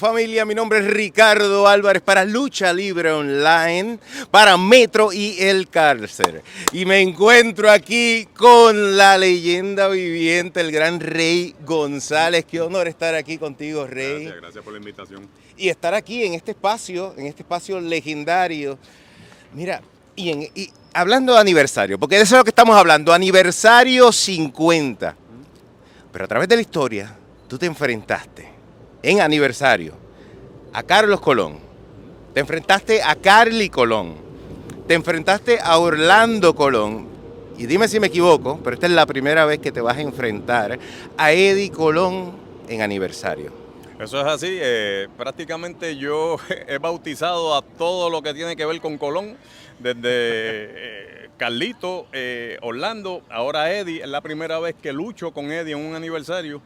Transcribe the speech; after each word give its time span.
Familia, 0.00 0.44
mi 0.44 0.54
nombre 0.54 0.80
es 0.80 0.84
Ricardo 0.88 1.66
Álvarez 1.66 2.02
para 2.02 2.22
Lucha 2.26 2.70
Libre 2.70 3.10
Online, 3.12 3.98
para 4.30 4.58
Metro 4.58 5.10
y 5.10 5.38
El 5.40 5.70
Cárcel. 5.70 6.42
Y 6.72 6.84
me 6.84 7.00
encuentro 7.00 7.70
aquí 7.70 8.28
con 8.36 8.98
la 8.98 9.16
leyenda 9.16 9.88
viviente, 9.88 10.60
el 10.60 10.70
gran 10.70 11.00
Rey 11.00 11.54
González. 11.64 12.44
Qué 12.44 12.60
honor 12.60 12.88
estar 12.88 13.14
aquí 13.14 13.38
contigo, 13.38 13.86
Rey. 13.86 14.24
Gracias, 14.24 14.42
gracias 14.42 14.64
por 14.64 14.74
la 14.74 14.78
invitación. 14.80 15.28
Y 15.56 15.70
estar 15.70 15.94
aquí 15.94 16.24
en 16.24 16.34
este 16.34 16.50
espacio, 16.50 17.14
en 17.16 17.28
este 17.28 17.40
espacio 17.40 17.80
legendario. 17.80 18.78
Mira, 19.54 19.80
y, 20.14 20.28
en- 20.28 20.50
y 20.54 20.70
hablando 20.92 21.32
de 21.32 21.40
aniversario, 21.40 21.98
porque 21.98 22.16
de 22.16 22.24
eso 22.24 22.34
es 22.34 22.40
lo 22.40 22.44
que 22.44 22.50
estamos 22.50 22.76
hablando, 22.76 23.14
aniversario 23.14 24.12
50. 24.12 25.16
Pero 26.12 26.24
a 26.26 26.28
través 26.28 26.48
de 26.50 26.56
la 26.56 26.60
historia, 26.60 27.16
tú 27.48 27.56
te 27.56 27.64
enfrentaste 27.64 28.55
en 29.06 29.20
aniversario 29.20 29.94
a 30.72 30.82
Carlos 30.82 31.20
Colón, 31.20 31.58
te 32.34 32.40
enfrentaste 32.40 33.02
a 33.02 33.14
Carly 33.14 33.70
Colón, 33.70 34.16
te 34.88 34.94
enfrentaste 34.94 35.60
a 35.62 35.78
Orlando 35.78 36.56
Colón, 36.56 37.06
y 37.56 37.66
dime 37.66 37.86
si 37.86 38.00
me 38.00 38.08
equivoco, 38.08 38.58
pero 38.64 38.74
esta 38.74 38.86
es 38.86 38.92
la 38.92 39.06
primera 39.06 39.46
vez 39.46 39.60
que 39.60 39.70
te 39.70 39.80
vas 39.80 39.96
a 39.96 40.00
enfrentar 40.00 40.78
a 41.16 41.32
Eddie 41.32 41.70
Colón 41.70 42.32
en 42.68 42.82
aniversario. 42.82 43.52
Eso 44.00 44.20
es 44.20 44.26
así. 44.26 44.48
eh, 44.50 45.06
prácticamente 45.16 45.96
yo 45.96 46.36
he 46.66 46.78
bautizado 46.78 47.54
a 47.54 47.62
todo 47.62 48.10
lo 48.10 48.22
que 48.22 48.34
tiene 48.34 48.56
que 48.56 48.66
ver 48.66 48.80
con 48.80 48.98
Colón, 48.98 49.36
desde 49.78 50.00
eh, 50.04 51.30
Carlito, 51.36 52.06
eh, 52.12 52.58
Orlando, 52.60 53.22
ahora 53.30 53.72
Eddie. 53.72 54.02
Es 54.02 54.08
la 54.08 54.20
primera 54.20 54.58
vez 54.58 54.74
que 54.82 54.92
lucho 54.92 55.30
con 55.30 55.52
Eddie 55.52 55.74
en 55.74 55.86
un 55.86 55.94
aniversario. 55.94 56.60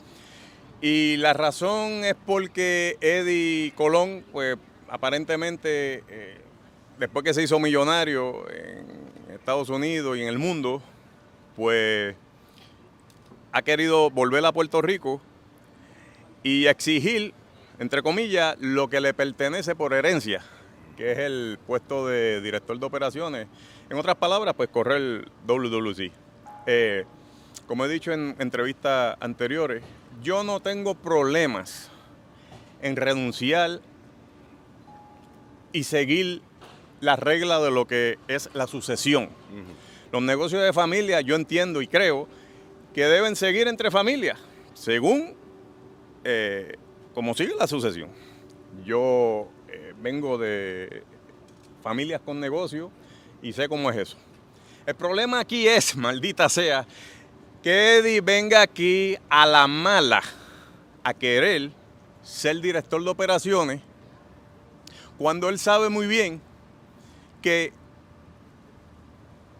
Y 0.83 1.19
la 1.19 1.35
razón 1.35 2.05
es 2.05 2.15
porque 2.27 2.97
Eddie 3.03 3.73
Colón, 3.75 4.25
pues 4.33 4.57
aparentemente, 4.89 6.03
eh, 6.09 6.41
después 6.99 7.23
que 7.23 7.35
se 7.35 7.43
hizo 7.43 7.61
millonario 7.61 8.49
en 8.51 9.31
Estados 9.35 9.69
Unidos 9.69 10.17
y 10.17 10.23
en 10.23 10.29
el 10.29 10.39
mundo, 10.39 10.83
pues 11.55 12.17
ha 13.53 13.63
querido 13.63 14.11
volver 14.11 14.45
a 14.47 14.53
Puerto 14.53 14.81
Rico 14.81 15.21
y 16.43 16.65
exigir, 16.67 17.35
entre 17.79 18.03
comillas, 18.03 18.57
lo 18.59 18.89
que 18.89 19.03
le 19.03 19.13
pertenece 19.13 19.75
por 19.75 19.93
herencia, 19.93 20.43
que 20.97 21.13
es 21.13 21.19
el 21.19 21.59
puesto 21.67 22.07
de 22.07 22.41
director 22.41 22.79
de 22.79 22.87
operaciones. 22.87 23.49
En 23.91 23.99
otras 23.99 24.17
palabras, 24.17 24.55
pues 24.55 24.71
correr 24.71 25.29
WWC. 25.47 26.11
Eh, 26.67 27.05
como 27.67 27.85
he 27.85 27.89
dicho 27.89 28.13
en 28.13 28.35
entrevistas 28.39 29.17
anteriores, 29.21 29.83
yo 30.23 30.45
no 30.45 30.61
tengo 30.61 30.95
problemas 30.95 31.91
en 32.83 32.97
renunciar 32.97 33.81
y 35.73 35.85
seguir 35.85 36.43
las 37.01 37.19
reglas 37.19 37.63
de 37.63 37.71
lo 37.71 37.87
que 37.87 38.19
es 38.29 38.51
la 38.53 38.67
sucesión. 38.67 39.31
Los 40.13 40.23
negocios 40.23 40.63
de 40.63 40.73
familia, 40.73 41.21
yo 41.21 41.37
entiendo 41.37 41.83
y 41.83 41.87
creo 41.87 42.29
que 42.95 43.05
deben 43.05 43.37
seguir 43.37 43.69
entre 43.69 43.91
familias, 43.91 44.39
según 44.75 45.35
eh, 46.25 46.77
como 47.15 47.35
sigue 47.35 47.55
la 47.59 47.67
sucesión. 47.67 48.11
Yo 48.85 49.49
eh, 49.69 49.95
vengo 50.01 50.39
de 50.39 51.05
familias 51.83 52.21
con 52.25 52.41
negocios 52.41 52.91
y 53.43 53.53
sé 53.53 53.69
cómo 53.69 53.91
es 53.91 53.97
eso. 53.97 54.17
El 54.87 54.95
problema 54.95 55.41
aquí 55.41 55.69
es, 55.69 55.97
maldita 55.97 56.49
sea, 56.49 56.87
que 57.63 57.99
Eddie 57.99 58.21
venga 58.21 58.63
aquí 58.63 59.17
a 59.29 59.47
la 59.47 59.67
mala 59.67 60.23
a 61.05 61.15
querer 61.15 61.71
ser 62.23 62.61
director 62.61 63.03
de 63.03 63.11
operaciones 63.11 63.81
cuando 65.21 65.51
él 65.51 65.59
sabe 65.59 65.91
muy 65.91 66.07
bien 66.07 66.41
que 67.43 67.75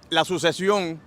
la 0.09 0.25
sucesión 0.25 1.01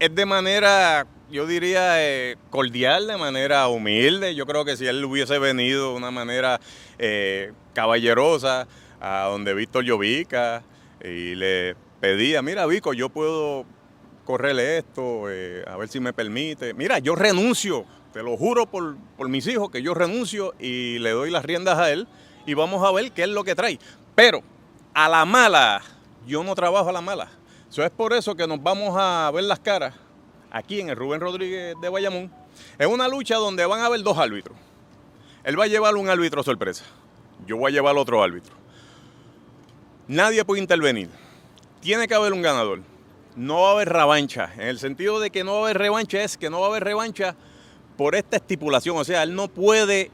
es 0.00 0.12
de 0.12 0.26
manera, 0.26 1.06
yo 1.30 1.46
diría, 1.46 2.02
eh, 2.04 2.36
cordial, 2.50 3.06
de 3.06 3.16
manera 3.16 3.68
humilde. 3.68 4.34
Yo 4.34 4.46
creo 4.46 4.64
que 4.64 4.76
si 4.76 4.88
él 4.88 5.04
hubiese 5.04 5.38
venido 5.38 5.90
de 5.90 5.96
una 5.96 6.10
manera 6.10 6.60
eh, 6.98 7.52
caballerosa 7.72 8.66
a 9.00 9.28
donde 9.30 9.54
Víctor 9.54 9.84
Llovica 9.84 10.64
y 11.04 11.36
le 11.36 11.76
pedía, 12.00 12.42
mira 12.42 12.66
Vico, 12.66 12.94
yo 12.94 13.10
puedo 13.10 13.64
correrle 14.24 14.78
esto, 14.78 15.30
eh, 15.30 15.64
a 15.66 15.76
ver 15.76 15.88
si 15.88 16.00
me 16.00 16.12
permite. 16.12 16.74
Mira, 16.74 16.98
yo 16.98 17.14
renuncio, 17.14 17.84
te 18.12 18.22
lo 18.22 18.36
juro 18.36 18.66
por, 18.66 18.96
por 19.16 19.28
mis 19.28 19.46
hijos 19.46 19.70
que 19.70 19.82
yo 19.82 19.94
renuncio 19.94 20.54
y 20.58 20.98
le 20.98 21.10
doy 21.10 21.30
las 21.30 21.44
riendas 21.44 21.78
a 21.78 21.90
él 21.90 22.06
y 22.46 22.54
vamos 22.54 22.84
a 22.86 22.92
ver 22.92 23.12
qué 23.12 23.22
es 23.22 23.28
lo 23.28 23.44
que 23.44 23.54
trae. 23.54 23.78
Pero 24.14 24.42
a 24.94 25.08
la 25.08 25.24
mala, 25.24 25.82
yo 26.26 26.44
no 26.44 26.54
trabajo 26.54 26.88
a 26.88 26.92
la 26.92 27.00
mala. 27.00 27.28
Eso 27.70 27.82
es 27.84 27.90
por 27.90 28.12
eso 28.12 28.34
que 28.34 28.46
nos 28.46 28.62
vamos 28.62 28.94
a 28.98 29.30
ver 29.32 29.44
las 29.44 29.58
caras 29.58 29.94
aquí 30.50 30.80
en 30.80 30.90
el 30.90 30.96
Rubén 30.96 31.20
Rodríguez 31.20 31.74
de 31.80 31.88
Bayamón. 31.88 32.30
Es 32.78 32.86
una 32.86 33.08
lucha 33.08 33.36
donde 33.36 33.64
van 33.64 33.80
a 33.80 33.86
haber 33.86 34.02
dos 34.02 34.18
árbitros. 34.18 34.56
Él 35.44 35.58
va 35.58 35.64
a 35.64 35.68
llevar 35.68 35.96
un 35.96 36.08
árbitro 36.08 36.42
sorpresa. 36.42 36.84
Yo 37.46 37.56
voy 37.56 37.72
a 37.72 37.74
llevar 37.74 37.96
otro 37.96 38.22
árbitro. 38.22 38.54
Nadie 40.06 40.44
puede 40.44 40.60
intervenir. 40.60 41.08
Tiene 41.80 42.06
que 42.06 42.14
haber 42.14 42.32
un 42.32 42.42
ganador. 42.42 42.80
No 43.36 43.62
va 43.62 43.68
a 43.70 43.72
haber 43.72 43.88
revancha. 43.88 44.52
En 44.54 44.62
el 44.68 44.78
sentido 44.78 45.18
de 45.20 45.30
que 45.30 45.42
no 45.44 45.52
va 45.54 45.58
a 45.58 45.62
haber 45.64 45.78
revancha 45.78 46.22
es 46.22 46.36
que 46.36 46.50
no 46.50 46.60
va 46.60 46.66
a 46.66 46.70
haber 46.70 46.84
revancha 46.84 47.34
por 47.96 48.14
esta 48.14 48.36
estipulación. 48.36 48.96
O 48.96 49.04
sea, 49.04 49.22
él 49.22 49.34
no 49.34 49.48
puede 49.48 50.10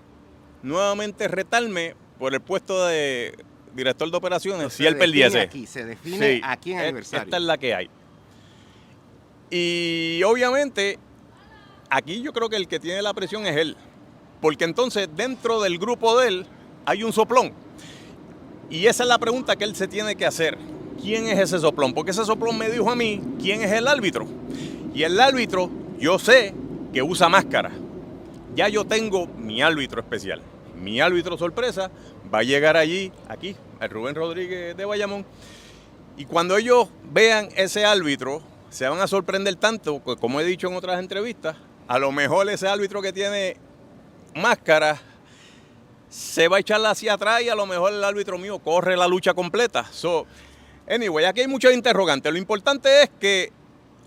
nuevamente 0.62 1.28
retarme 1.28 1.94
por 2.18 2.34
el 2.34 2.40
puesto 2.40 2.86
de 2.86 3.34
director 3.74 4.10
de 4.10 4.16
operaciones 4.16 4.72
si 4.72 4.86
él 4.86 4.96
perdiese. 4.96 5.40
Aquí, 5.40 5.66
se 5.66 5.84
define 5.84 6.34
Sí, 6.36 6.40
aquí 6.44 6.72
en 6.72 6.78
e- 6.78 6.82
aniversario. 6.82 7.24
Esta 7.24 7.36
es 7.36 7.42
la 7.42 7.58
que 7.58 7.74
hay. 7.74 7.90
Y 9.50 10.22
obviamente, 10.24 10.98
aquí 11.90 12.22
yo 12.22 12.32
creo 12.32 12.48
que 12.48 12.56
el 12.56 12.68
que 12.68 12.78
tiene 12.78 13.02
la 13.02 13.14
presión 13.14 13.46
es 13.46 13.56
él. 13.56 13.76
Porque 14.40 14.64
entonces 14.64 15.08
dentro 15.16 15.60
del 15.60 15.78
grupo 15.78 16.18
de 16.20 16.28
él 16.28 16.46
hay 16.86 17.02
un 17.02 17.12
soplón. 17.12 17.52
Y 18.70 18.86
esa 18.86 19.02
es 19.02 19.08
la 19.08 19.18
pregunta 19.18 19.56
que 19.56 19.64
él 19.64 19.74
se 19.74 19.88
tiene 19.88 20.14
que 20.14 20.26
hacer. 20.26 20.58
¿Quién 21.00 21.28
es 21.28 21.38
ese 21.38 21.58
soplón? 21.58 21.94
Porque 21.94 22.10
ese 22.10 22.24
soplón 22.24 22.58
me 22.58 22.70
dijo 22.70 22.90
a 22.90 22.96
mí 22.96 23.20
quién 23.40 23.62
es 23.62 23.72
el 23.72 23.86
árbitro. 23.86 24.26
Y 24.94 25.02
el 25.02 25.20
árbitro, 25.20 25.70
yo 25.98 26.18
sé 26.18 26.54
que 26.92 27.02
usa 27.02 27.28
máscara. 27.28 27.70
Ya 28.54 28.68
yo 28.68 28.84
tengo 28.84 29.26
mi 29.26 29.62
árbitro 29.62 30.00
especial. 30.00 30.42
Mi 30.76 31.00
árbitro 31.00 31.38
sorpresa 31.38 31.90
va 32.32 32.40
a 32.40 32.42
llegar 32.42 32.76
allí, 32.76 33.12
aquí, 33.28 33.56
al 33.80 33.90
Rubén 33.90 34.14
Rodríguez 34.14 34.76
de 34.76 34.84
Bayamón. 34.84 35.24
Y 36.16 36.24
cuando 36.24 36.56
ellos 36.56 36.88
vean 37.12 37.48
ese 37.56 37.84
árbitro, 37.84 38.42
se 38.70 38.88
van 38.88 39.00
a 39.00 39.06
sorprender 39.06 39.56
tanto, 39.56 40.00
como 40.00 40.40
he 40.40 40.44
dicho 40.44 40.68
en 40.68 40.74
otras 40.74 40.98
entrevistas, 40.98 41.56
a 41.86 41.98
lo 41.98 42.12
mejor 42.12 42.48
ese 42.50 42.68
árbitro 42.68 43.00
que 43.00 43.12
tiene 43.12 43.56
máscara 44.34 45.00
se 46.08 46.48
va 46.48 46.56
a 46.56 46.60
echar 46.60 46.84
hacia 46.84 47.14
atrás 47.14 47.42
y 47.42 47.48
a 47.48 47.54
lo 47.54 47.66
mejor 47.66 47.92
el 47.92 48.02
árbitro 48.02 48.38
mío 48.38 48.58
corre 48.58 48.96
la 48.96 49.06
lucha 49.06 49.34
completa. 49.34 49.84
So, 49.90 50.26
anyway, 50.88 51.24
aquí 51.24 51.42
hay 51.42 51.48
muchos 51.48 51.72
interrogantes. 51.72 52.32
Lo 52.32 52.38
importante 52.38 53.02
es 53.02 53.10
que 53.20 53.52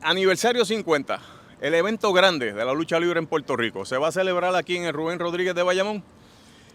aniversario 0.02 0.66
50, 0.66 1.20
el 1.62 1.74
evento 1.76 2.12
grande 2.12 2.54
de 2.54 2.66
la 2.66 2.74
lucha 2.74 3.00
libre 3.00 3.20
en 3.20 3.28
Puerto 3.28 3.56
Rico, 3.56 3.86
se 3.86 3.98
va 3.98 4.10
a 4.10 4.12
celebrar 4.12 4.56
aquí 4.56 4.78
en 4.78 4.86
el 4.86 4.94
Rubén 4.94 5.20
Rodríguez 5.20 5.56
de 5.56 5.64
Bayamón. 5.64 6.04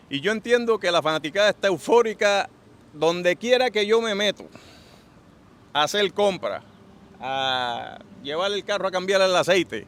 Y 0.08 0.20
yo 0.20 0.32
entiendo 0.32 0.78
que 0.78 0.90
la 0.90 1.02
fanaticada 1.02 1.50
está 1.50 1.68
eufórica 1.68 2.48
donde 2.92 3.36
quiera 3.36 3.70
que 3.70 3.86
yo 3.86 4.00
me 4.00 4.14
meto 4.14 4.46
a 5.72 5.82
hacer 5.82 6.12
compra, 6.12 6.62
a 7.20 7.98
llevar 8.22 8.52
el 8.52 8.64
carro 8.64 8.88
a 8.88 8.90
cambiar 8.90 9.20
el 9.20 9.34
aceite, 9.34 9.86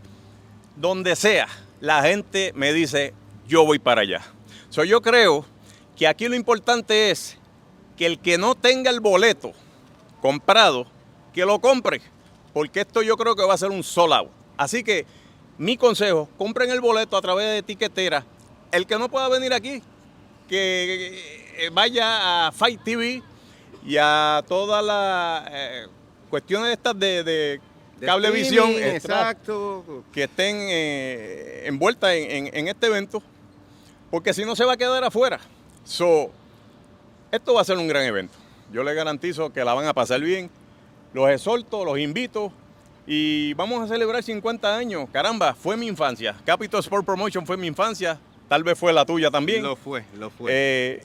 donde 0.76 1.16
sea, 1.16 1.48
la 1.80 2.02
gente 2.02 2.52
me 2.54 2.72
dice, 2.72 3.14
yo 3.46 3.64
voy 3.64 3.78
para 3.78 4.02
allá. 4.02 4.22
So, 4.70 4.84
yo 4.84 5.00
creo 5.00 5.46
que 5.96 6.06
aquí 6.06 6.28
lo 6.28 6.34
importante 6.34 7.10
es 7.10 7.38
que 7.96 8.06
el 8.06 8.18
que 8.18 8.38
no 8.38 8.54
tenga 8.54 8.90
el 8.90 9.00
boleto 9.00 9.52
comprado, 10.20 10.86
que 11.32 11.44
lo 11.44 11.60
compre, 11.60 12.00
porque 12.52 12.80
esto 12.80 13.02
yo 13.02 13.16
creo 13.16 13.36
que 13.36 13.44
va 13.44 13.54
a 13.54 13.58
ser 13.58 13.70
un 13.70 13.82
sold 13.82 14.12
out. 14.12 14.30
Así 14.56 14.82
que 14.82 15.06
mi 15.58 15.76
consejo, 15.76 16.28
compren 16.38 16.70
el 16.70 16.80
boleto 16.80 17.16
a 17.16 17.20
través 17.22 17.46
de 17.46 17.58
etiquetera. 17.58 18.24
El 18.72 18.86
que 18.86 18.98
no 18.98 19.08
pueda 19.08 19.28
venir 19.28 19.52
aquí, 19.52 19.82
que 20.48 21.44
eh, 21.56 21.70
vaya 21.72 22.46
a 22.48 22.52
Fight 22.52 22.82
TV 22.84 23.22
y 23.84 23.96
a 23.98 24.42
todas 24.48 24.84
las 24.84 25.48
eh, 25.52 25.86
cuestiones 26.30 26.72
estas 26.72 26.98
de, 26.98 27.22
de 27.24 27.60
De 28.00 28.06
cablevisión 28.06 28.68
streaming, 28.70 28.94
extra- 28.96 29.20
exacto. 29.20 30.04
que 30.12 30.24
estén 30.24 30.56
eh, 30.70 31.62
envueltas 31.66 32.10
en, 32.12 32.30
en- 32.46 32.56
en 32.56 32.68
este 32.68 32.86
evento, 32.86 33.22
porque 34.10 34.32
si 34.34 34.44
no 34.44 34.54
se 34.56 34.64
va 34.64 34.74
a 34.74 34.76
quedar 34.76 35.02
afuera. 35.04 35.40
So, 35.84 36.30
esto 37.32 37.54
va 37.54 37.60
a 37.62 37.64
ser 37.64 37.78
un 37.78 37.88
gran 37.88 38.04
evento. 38.04 38.34
Yo 38.72 38.82
les 38.82 38.94
garantizo 38.94 39.52
que 39.52 39.64
la 39.64 39.74
van 39.74 39.86
a 39.86 39.94
pasar 39.94 40.20
bien. 40.20 40.50
Los 41.14 41.30
exhorto, 41.30 41.84
los 41.84 41.98
invito 41.98 42.52
y 43.06 43.54
vamos 43.54 43.82
a 43.82 43.88
celebrar 43.88 44.22
50 44.22 44.76
años. 44.76 45.08
Caramba, 45.10 45.54
fue 45.54 45.76
mi 45.76 45.86
infancia. 45.86 46.36
Capital 46.44 46.80
Sport 46.80 47.06
Promotion 47.06 47.46
fue 47.46 47.56
mi 47.56 47.66
infancia. 47.66 48.20
tal 48.48 48.62
vez 48.64 48.78
fue 48.78 48.92
la 48.92 49.04
tuya 49.06 49.30
también. 49.30 49.62
Lo 49.62 49.76
fue, 49.76 50.04
lo 50.14 50.28
fue. 50.30 50.50
Eh, 50.52 51.04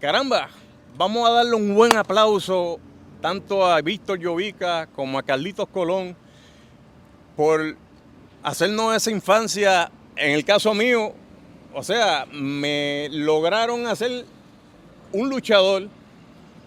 caramba, 0.00 0.48
vamos 0.96 1.28
a 1.28 1.32
darle 1.32 1.54
un 1.54 1.74
buen 1.74 1.94
aplauso 1.96 2.80
tanto 3.20 3.66
a 3.66 3.80
Víctor 3.82 4.18
Llovica 4.18 4.86
como 4.94 5.18
a 5.18 5.22
Carlitos 5.22 5.68
Colón 5.68 6.16
por 7.36 7.76
hacernos 8.42 8.94
esa 8.94 9.10
infancia, 9.10 9.90
en 10.16 10.32
el 10.32 10.44
caso 10.44 10.74
mío, 10.74 11.12
o 11.74 11.82
sea, 11.82 12.26
me 12.32 13.08
lograron 13.10 13.86
hacer 13.86 14.24
un 15.12 15.28
luchador. 15.28 15.88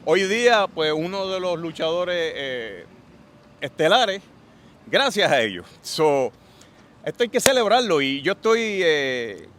Hoy 0.07 0.21
día, 0.25 0.67
pues 0.67 0.93
uno 0.95 1.27
de 1.27 1.39
los 1.39 1.57
luchadores 1.57 2.15
eh, 2.35 2.85
estelares, 3.59 4.21
gracias 4.85 5.31
a 5.31 5.41
ellos. 5.41 5.65
So, 5.81 6.31
esto 7.03 7.23
hay 7.23 7.29
que 7.29 7.39
celebrarlo 7.39 7.99
y 8.01 8.21
yo 8.21 8.33
estoy 8.33 8.81
eh, 8.83 9.49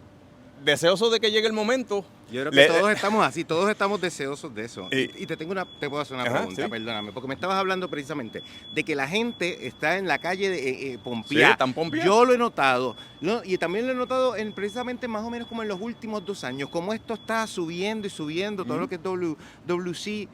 deseoso 0.64 1.10
de 1.10 1.19
que 1.19 1.32
llegue 1.32 1.48
el 1.48 1.52
momento 1.52 2.04
yo 2.31 2.40
creo 2.40 2.50
que 2.50 2.56
Le- 2.56 2.67
todos 2.67 2.90
estamos 2.90 3.25
así, 3.25 3.44
todos 3.44 3.70
estamos 3.70 4.00
deseosos 4.00 4.52
de 4.55 4.64
eso. 4.64 4.88
Y- 4.90 5.26
te 5.26 5.37
tengo 5.37 5.52
una, 5.52 5.64
te 5.64 5.88
puedo 5.88 6.02
hacer 6.02 6.14
una 6.17 6.25
Ajá, 6.25 6.38
pregunta, 6.38 6.64
sí. 6.64 6.69
perdóname, 6.69 7.12
porque 7.12 7.28
me 7.28 7.34
estabas 7.34 7.56
hablando 7.56 7.88
precisamente 7.88 8.43
de 8.75 8.84
que 8.84 8.94
la 8.96 9.06
gente 9.06 9.67
está 9.67 9.96
en 9.99 10.08
la 10.08 10.19
calle 10.19 10.50
de 10.50 10.69
eh, 10.69 10.93
eh, 10.94 10.99
pompeada. 10.99 11.46
Sí, 11.46 11.52
están 11.52 11.73
pompeados. 11.73 12.05
Yo 12.05 12.25
lo 12.25 12.32
he 12.34 12.38
notado, 12.38 12.96
¿no? 13.20 13.43
y 13.44 13.56
también 13.58 13.87
lo 13.87 13.93
he 13.93 13.96
notado 13.96 14.37
en, 14.37 14.52
precisamente 14.52 15.06
más 15.08 15.23
o 15.25 15.31
menos 15.31 15.46
como 15.49 15.62
en 15.62 15.69
los 15.69 15.81
últimos 15.81 16.25
dos 16.25 16.43
años, 16.44 16.69
como 16.69 16.93
esto 16.93 17.14
está 17.14 17.46
subiendo 17.46 18.06
y 18.06 18.11
subiendo, 18.11 18.64
todo 18.64 18.78
lo 18.78 18.88
que 18.88 18.96
es 18.96 19.02
w, 19.02 19.37
WC, 19.67 20.28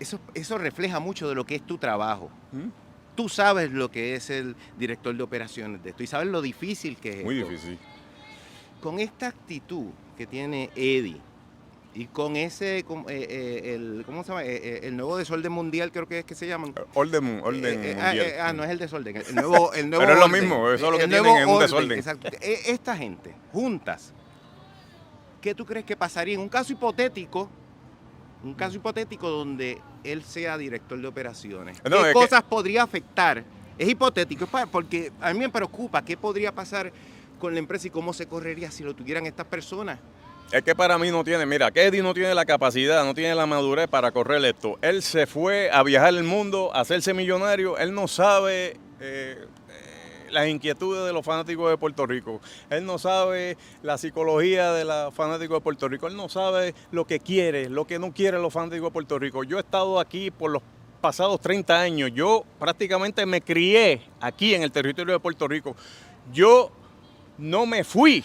eso, 0.00 0.18
eso 0.32 0.58
refleja 0.58 1.00
mucho 1.00 1.28
de 1.28 1.34
lo 1.34 1.44
que 1.44 1.54
es 1.56 1.66
tu 1.66 1.78
trabajo. 1.78 2.30
¿Mm? 2.52 2.68
Tú 3.14 3.28
sabes 3.28 3.70
lo 3.70 3.90
que 3.90 4.16
es 4.16 4.28
el 4.30 4.56
director 4.76 5.14
de 5.14 5.22
operaciones 5.22 5.82
de 5.84 5.90
esto 5.90 6.02
y 6.02 6.06
sabes 6.08 6.26
lo 6.28 6.42
difícil 6.42 6.96
que 6.96 7.20
es. 7.20 7.24
Muy 7.24 7.38
esto 7.38 7.50
difícil. 7.50 7.78
con 8.80 8.98
esta 8.98 9.28
actitud 9.28 9.86
que 10.14 10.26
tiene 10.26 10.70
Eddie 10.76 11.20
y 11.96 12.06
con 12.06 12.34
ese, 12.36 12.78
eh, 12.80 12.84
eh, 13.08 13.74
el, 13.76 14.02
¿cómo 14.04 14.24
se 14.24 14.30
llama? 14.30 14.42
Eh, 14.44 14.80
el 14.82 14.96
nuevo 14.96 15.16
desorden 15.16 15.52
mundial 15.52 15.92
creo 15.92 16.08
que 16.08 16.18
es 16.20 16.24
que 16.24 16.34
se 16.34 16.46
llaman. 16.48 16.74
Orden, 16.94 17.40
orden 17.44 17.84
Eh, 17.84 17.96
ah, 18.00 18.06
mundial. 18.06 18.26
ah, 18.40 18.52
no 18.52 18.64
es 18.64 18.70
el 18.70 18.78
desorden, 18.78 19.16
el 19.16 19.34
nuevo, 19.36 19.72
el 19.74 19.88
nuevo 19.90 20.02
Pero 20.04 20.14
es 20.14 20.20
lo 20.20 20.28
mismo, 20.28 20.70
eso 20.72 20.86
es 20.86 20.90
lo 20.92 20.98
que 20.98 21.04
El 21.04 21.10
tienen 21.10 21.36
es 21.36 21.44
un 21.46 21.50
orden, 21.52 21.60
desorden. 21.60 21.98
exacto. 21.98 22.28
Eh, 22.40 22.62
Esta 22.66 22.96
gente, 22.96 23.32
juntas, 23.52 24.12
¿qué 25.40 25.54
tú 25.54 25.64
crees 25.64 25.84
que 25.84 25.96
pasaría 25.96 26.34
en 26.34 26.40
un 26.40 26.48
caso 26.48 26.72
hipotético? 26.72 27.48
Un 28.42 28.54
caso 28.54 28.76
hipotético 28.76 29.30
donde 29.30 29.78
él 30.02 30.22
sea 30.24 30.58
director 30.58 31.00
de 31.00 31.06
operaciones. 31.06 31.80
No, 31.88 31.98
¿Qué 31.98 32.08
que- 32.08 32.12
cosas 32.12 32.42
podría 32.42 32.82
afectar? 32.82 33.44
Es 33.78 33.88
hipotético, 33.88 34.46
porque 34.70 35.10
a 35.20 35.32
mí 35.32 35.38
me 35.38 35.48
preocupa 35.48 36.04
qué 36.04 36.16
podría 36.16 36.52
pasar 36.52 36.92
con 37.44 37.52
la 37.52 37.58
empresa 37.58 37.88
y 37.88 37.90
cómo 37.90 38.14
se 38.14 38.26
correría 38.26 38.70
si 38.70 38.82
lo 38.82 38.94
tuvieran 38.94 39.26
estas 39.26 39.44
personas. 39.44 39.98
Es 40.50 40.62
que 40.62 40.74
para 40.74 40.96
mí 40.96 41.10
no 41.10 41.22
tiene, 41.22 41.44
mira, 41.44 41.70
Eddie 41.74 42.02
no 42.02 42.14
tiene 42.14 42.34
la 42.34 42.46
capacidad, 42.46 43.04
no 43.04 43.12
tiene 43.12 43.34
la 43.34 43.44
madurez 43.44 43.86
para 43.86 44.12
correr 44.12 44.42
esto. 44.46 44.78
Él 44.80 45.02
se 45.02 45.26
fue 45.26 45.70
a 45.70 45.82
viajar 45.82 46.14
el 46.14 46.24
mundo, 46.24 46.70
a 46.72 46.80
hacerse 46.80 47.12
millonario. 47.12 47.76
Él 47.76 47.92
no 47.92 48.08
sabe 48.08 48.78
eh, 48.98 49.44
las 50.30 50.48
inquietudes 50.48 51.04
de 51.04 51.12
los 51.12 51.22
fanáticos 51.22 51.68
de 51.68 51.76
Puerto 51.76 52.06
Rico. 52.06 52.40
Él 52.70 52.86
no 52.86 52.98
sabe 52.98 53.58
la 53.82 53.98
psicología 53.98 54.72
de 54.72 54.86
los 54.86 55.12
fanáticos 55.12 55.58
de 55.58 55.60
Puerto 55.60 55.86
Rico. 55.86 56.06
Él 56.06 56.16
no 56.16 56.30
sabe 56.30 56.74
lo 56.92 57.06
que 57.06 57.20
quiere, 57.20 57.68
lo 57.68 57.86
que 57.86 57.98
no 57.98 58.14
quiere 58.14 58.38
los 58.38 58.54
fanáticos 58.54 58.88
de 58.88 58.92
Puerto 58.92 59.18
Rico. 59.18 59.44
Yo 59.44 59.58
he 59.58 59.60
estado 59.60 60.00
aquí 60.00 60.30
por 60.30 60.50
los 60.50 60.62
pasados 61.02 61.38
30 61.42 61.78
años. 61.78 62.10
Yo 62.14 62.46
prácticamente 62.58 63.26
me 63.26 63.42
crié 63.42 64.00
aquí 64.18 64.54
en 64.54 64.62
el 64.62 64.72
territorio 64.72 65.12
de 65.12 65.20
Puerto 65.20 65.46
Rico. 65.46 65.76
Yo 66.32 66.72
no 67.38 67.66
me 67.66 67.84
fui 67.84 68.24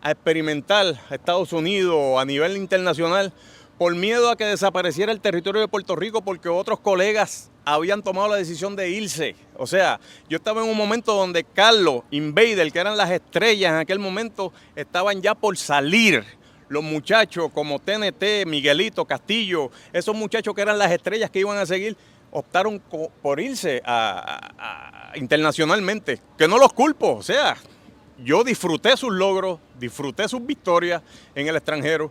a 0.00 0.10
experimentar 0.10 1.00
a 1.08 1.14
Estados 1.14 1.52
Unidos 1.52 2.20
a 2.20 2.24
nivel 2.24 2.56
internacional 2.56 3.32
por 3.78 3.94
miedo 3.94 4.30
a 4.30 4.36
que 4.36 4.44
desapareciera 4.44 5.12
el 5.12 5.20
territorio 5.20 5.60
de 5.60 5.68
Puerto 5.68 5.96
Rico 5.96 6.22
porque 6.22 6.48
otros 6.48 6.80
colegas 6.80 7.50
habían 7.64 8.02
tomado 8.02 8.28
la 8.28 8.36
decisión 8.36 8.76
de 8.76 8.90
irse. 8.90 9.36
O 9.56 9.66
sea, 9.66 10.00
yo 10.28 10.36
estaba 10.36 10.62
en 10.62 10.68
un 10.68 10.76
momento 10.76 11.14
donde 11.14 11.44
Carlos, 11.44 12.02
Invader, 12.10 12.70
que 12.72 12.78
eran 12.78 12.96
las 12.96 13.10
estrellas 13.10 13.72
en 13.72 13.78
aquel 13.78 13.98
momento, 13.98 14.52
estaban 14.76 15.22
ya 15.22 15.34
por 15.34 15.56
salir. 15.56 16.24
Los 16.68 16.82
muchachos 16.82 17.50
como 17.52 17.78
TNT, 17.78 18.46
Miguelito, 18.46 19.04
Castillo, 19.04 19.70
esos 19.92 20.16
muchachos 20.16 20.54
que 20.54 20.62
eran 20.62 20.78
las 20.78 20.90
estrellas 20.90 21.30
que 21.30 21.40
iban 21.40 21.58
a 21.58 21.66
seguir, 21.66 21.96
optaron 22.32 22.80
por 23.22 23.38
irse 23.40 23.80
a- 23.84 24.50
a- 24.58 25.10
a- 25.12 25.18
internacionalmente. 25.18 26.18
Que 26.36 26.48
no 26.48 26.58
los 26.58 26.72
culpo, 26.72 27.16
o 27.16 27.22
sea, 27.22 27.56
yo 28.18 28.42
disfruté 28.42 28.96
sus 28.96 29.12
logros, 29.12 29.58
disfruté 29.78 30.28
sus 30.28 30.44
victorias 30.44 31.02
en 31.34 31.46
el 31.48 31.56
extranjero, 31.56 32.10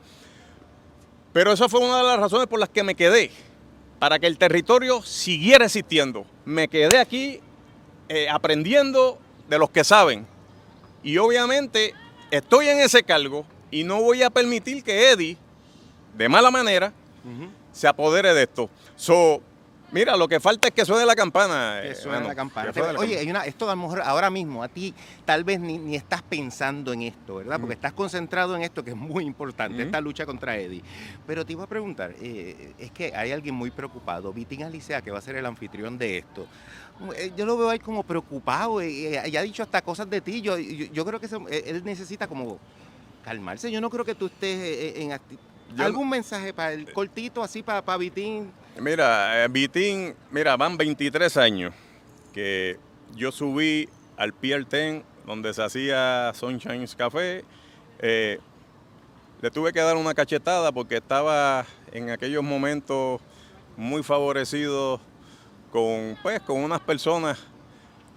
pero 1.33 1.51
esa 1.51 1.67
fue 1.69 1.79
una 1.79 1.97
de 1.97 2.03
las 2.03 2.19
razones 2.19 2.47
por 2.47 2.59
las 2.59 2.69
que 2.69 2.83
me 2.83 2.95
quedé, 2.95 3.31
para 3.99 4.19
que 4.19 4.27
el 4.27 4.37
territorio 4.37 5.01
siguiera 5.01 5.65
existiendo. 5.65 6.25
Me 6.45 6.67
quedé 6.67 6.99
aquí 6.99 7.39
eh, 8.09 8.27
aprendiendo 8.29 9.17
de 9.47 9.57
los 9.57 9.69
que 9.69 9.83
saben. 9.83 10.27
Y 11.03 11.17
obviamente 11.17 11.93
estoy 12.29 12.67
en 12.67 12.79
ese 12.79 13.03
cargo 13.03 13.45
y 13.71 13.83
no 13.85 14.01
voy 14.01 14.21
a 14.23 14.29
permitir 14.29 14.83
que 14.83 15.11
Eddie, 15.11 15.37
de 16.17 16.27
mala 16.29 16.51
manera, 16.51 16.91
se 17.71 17.87
apodere 17.87 18.33
de 18.33 18.43
esto. 18.43 18.69
So, 18.97 19.41
mira, 19.91 20.15
lo 20.17 20.27
que 20.27 20.39
falta 20.39 20.67
es 20.67 20.73
que 20.73 20.85
suene 20.85 21.05
la 21.05 21.15
campana. 21.15 21.79
Que 21.81 21.91
eh, 21.91 21.95
suene 21.95 22.27
la 22.27 22.35
campana. 22.35 22.73
suene 22.73 22.89
Oye, 22.89 22.97
campana. 22.97 23.19
hay 23.19 23.29
una, 23.29 23.45
esto 23.45 23.69
a 23.69 23.75
lo 23.75 23.81
mejor 23.81 24.01
ahora 24.01 24.29
mismo 24.29 24.63
a 24.63 24.67
ti 24.67 24.93
tal 25.25 25.43
vez 25.43 25.59
ni, 25.59 25.77
ni 25.77 25.95
estás 25.95 26.21
pensando 26.21 26.93
en 26.93 27.03
esto, 27.03 27.35
¿verdad? 27.35 27.59
Porque 27.59 27.73
estás 27.75 27.93
concentrado 27.93 28.55
en 28.55 28.61
esto 28.63 28.83
que 28.83 28.91
es 28.91 28.95
muy 28.97 29.25
importante, 29.25 29.83
esta 29.83 30.01
lucha 30.01 30.25
contra 30.25 30.57
Eddie. 30.57 30.81
Pero 31.27 31.45
te 31.45 31.53
iba 31.53 31.63
a 31.63 31.67
preguntar, 31.67 32.13
eh, 32.21 32.73
es 32.77 32.91
que 32.91 33.13
hay 33.15 33.31
alguien 33.31 33.55
muy 33.55 33.71
preocupado, 33.71 34.31
Vitín 34.33 34.63
Alicea, 34.63 35.01
que 35.01 35.11
va 35.11 35.19
a 35.19 35.21
ser 35.21 35.35
el 35.35 35.45
anfitrión 35.45 35.97
de 35.97 36.17
esto. 36.19 36.47
Eh, 37.15 37.31
Yo 37.35 37.45
lo 37.45 37.57
veo 37.57 37.69
ahí 37.69 37.79
como 37.79 38.03
preocupado 38.03 38.79
eh, 38.81 39.15
eh, 39.15 39.29
y 39.29 39.35
ha 39.37 39.41
dicho 39.41 39.63
hasta 39.63 39.81
cosas 39.81 40.09
de 40.09 40.21
ti. 40.21 40.41
Yo, 40.41 40.57
yo, 40.57 40.85
yo 40.91 41.05
creo 41.05 41.19
que 41.19 41.27
se- 41.27 41.69
él 41.69 41.83
necesita 41.83 42.27
como 42.27 42.59
calmarse. 43.23 43.71
Yo 43.71 43.81
no 43.81 43.89
creo 43.89 44.05
que 44.05 44.15
tú 44.15 44.27
estés 44.27 44.95
en... 44.97 45.09
acti- 45.11 45.37
Yo- 45.75 45.85
¿Algún 45.85 46.09
mensaje 46.09 46.53
para 46.53 46.73
el 46.73 46.91
cortito 46.91 47.41
así 47.41 47.63
para, 47.63 47.81
para 47.81 47.97
Vitín? 47.97 48.51
Mira, 48.79 49.43
eh, 49.43 49.47
Vitín, 49.49 50.15
mira, 50.31 50.55
van 50.55 50.77
23 50.77 51.35
años 51.37 51.73
que 52.33 52.77
yo 53.15 53.31
subí 53.31 53.89
al 54.17 54.33
Pier 54.33 54.67
10 54.67 55.03
donde 55.25 55.53
se 55.53 55.61
hacía 55.61 56.31
Sunshine's 56.33 56.95
Café. 56.95 57.43
Eh, 57.99 58.39
le 59.41 59.51
tuve 59.51 59.73
que 59.73 59.81
dar 59.81 59.97
una 59.97 60.13
cachetada 60.13 60.71
porque 60.71 60.97
estaba 60.97 61.65
en 61.91 62.09
aquellos 62.09 62.43
momentos 62.43 63.21
muy 63.75 64.03
favorecido 64.03 65.01
con, 65.71 66.17
pues, 66.21 66.39
con 66.41 66.63
unas 66.63 66.79
personas 66.79 67.39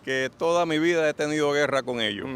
que 0.05 0.31
toda 0.39 0.67
mi 0.67 0.79
vida 0.79 1.09
he 1.09 1.15
tenido 1.15 1.53
guerra 1.53 1.83
con 1.83 2.01
ellos. 2.01 2.29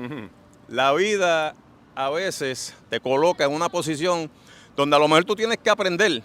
La 0.69 0.93
vida 0.93 1.55
a 1.95 2.11
veces 2.11 2.75
te 2.89 3.01
coloca 3.01 3.45
en 3.45 3.53
una 3.53 3.69
posición 3.69 4.31
donde 4.77 4.97
a 4.97 4.99
lo 4.99 5.09
mejor 5.09 5.25
tú 5.25 5.35
tienes 5.35 5.59
que 5.59 5.71
aprender, 5.71 6.23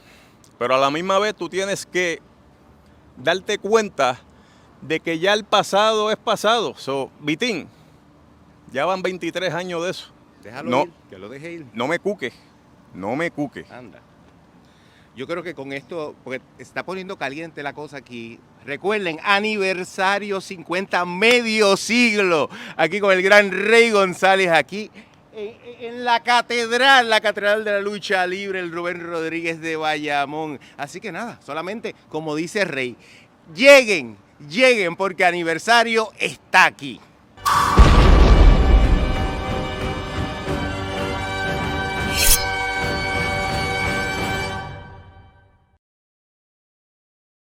pero 0.57 0.75
a 0.75 0.77
la 0.77 0.89
misma 0.91 1.19
vez 1.19 1.35
tú 1.35 1.49
tienes 1.49 1.85
que 1.85 2.21
darte 3.17 3.57
cuenta 3.57 4.19
de 4.81 4.99
que 4.99 5.19
ya 5.19 5.33
el 5.33 5.43
pasado 5.43 6.11
es 6.11 6.17
pasado. 6.17 6.73
So, 6.77 7.09
Vitín, 7.19 7.67
ya 8.71 8.85
van 8.85 9.01
23 9.01 9.53
años 9.53 9.83
de 9.83 9.91
eso. 9.91 10.07
Déjalo 10.43 10.69
No. 10.69 10.83
ir, 10.83 10.91
que 11.09 11.17
lo 11.17 11.29
deje 11.29 11.51
ir. 11.53 11.65
No 11.73 11.87
me 11.87 11.99
cuques, 11.99 12.33
no 12.93 13.15
me 13.15 13.31
cuques. 13.31 13.69
Anda. 13.71 14.01
Yo 15.15 15.27
creo 15.27 15.43
que 15.43 15.53
con 15.53 15.71
esto, 15.73 16.15
porque 16.23 16.41
está 16.57 16.83
poniendo 16.83 17.17
caliente 17.17 17.61
la 17.61 17.73
cosa 17.73 17.97
aquí. 17.97 18.39
Recuerden, 18.65 19.19
aniversario 19.23 20.41
50, 20.41 21.05
medio 21.05 21.77
siglo. 21.77 22.49
Aquí 22.75 22.99
con 22.99 23.11
el 23.11 23.21
gran 23.21 23.51
Rey 23.51 23.91
González, 23.91 24.49
aquí 24.49 24.89
en 25.35 26.05
la 26.05 26.21
catedral, 26.21 27.09
la 27.09 27.21
catedral 27.21 27.63
de 27.63 27.71
la 27.71 27.81
lucha 27.81 28.25
libre, 28.27 28.59
el 28.59 28.71
Rubén 28.71 29.01
Rodríguez 29.01 29.59
de 29.61 29.75
Bayamón. 29.75 30.59
Así 30.77 30.99
que 30.99 31.11
nada, 31.11 31.39
solamente 31.43 31.95
como 32.09 32.35
dice 32.35 32.65
Rey, 32.65 32.95
lleguen, 33.55 34.17
lleguen, 34.49 34.95
porque 34.95 35.25
aniversario 35.25 36.11
está 36.19 36.65
aquí. 36.65 36.99